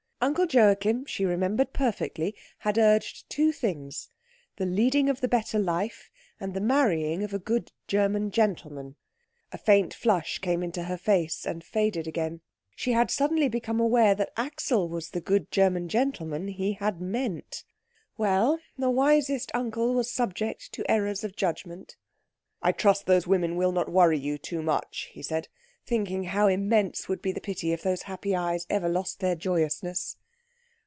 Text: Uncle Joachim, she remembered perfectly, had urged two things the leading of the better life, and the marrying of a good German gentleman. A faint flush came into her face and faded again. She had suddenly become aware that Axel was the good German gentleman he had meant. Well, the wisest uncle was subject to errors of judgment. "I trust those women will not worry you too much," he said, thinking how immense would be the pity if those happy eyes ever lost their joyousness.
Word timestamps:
Uncle 0.23 0.45
Joachim, 0.45 1.03
she 1.07 1.25
remembered 1.25 1.73
perfectly, 1.73 2.35
had 2.59 2.77
urged 2.77 3.27
two 3.27 3.51
things 3.51 4.07
the 4.57 4.67
leading 4.67 5.09
of 5.09 5.19
the 5.19 5.27
better 5.27 5.57
life, 5.57 6.11
and 6.39 6.53
the 6.53 6.61
marrying 6.61 7.23
of 7.23 7.33
a 7.33 7.39
good 7.39 7.71
German 7.87 8.29
gentleman. 8.29 8.95
A 9.51 9.57
faint 9.57 9.95
flush 9.95 10.37
came 10.37 10.61
into 10.61 10.83
her 10.83 10.95
face 10.95 11.43
and 11.43 11.63
faded 11.63 12.05
again. 12.05 12.41
She 12.75 12.91
had 12.91 13.09
suddenly 13.09 13.49
become 13.49 13.79
aware 13.79 14.13
that 14.13 14.31
Axel 14.37 14.87
was 14.87 15.09
the 15.09 15.21
good 15.21 15.49
German 15.49 15.89
gentleman 15.89 16.49
he 16.49 16.73
had 16.73 17.01
meant. 17.01 17.63
Well, 18.15 18.59
the 18.77 18.91
wisest 18.91 19.49
uncle 19.55 19.95
was 19.95 20.11
subject 20.11 20.71
to 20.73 20.85
errors 20.87 21.23
of 21.23 21.35
judgment. 21.35 21.95
"I 22.61 22.73
trust 22.73 23.07
those 23.07 23.25
women 23.25 23.55
will 23.55 23.71
not 23.71 23.89
worry 23.91 24.19
you 24.19 24.37
too 24.37 24.61
much," 24.61 25.09
he 25.13 25.23
said, 25.23 25.47
thinking 25.83 26.25
how 26.25 26.45
immense 26.47 27.09
would 27.09 27.21
be 27.23 27.31
the 27.31 27.41
pity 27.41 27.73
if 27.73 27.81
those 27.81 28.03
happy 28.03 28.35
eyes 28.35 28.67
ever 28.69 28.87
lost 28.87 29.19
their 29.19 29.35
joyousness. 29.35 30.15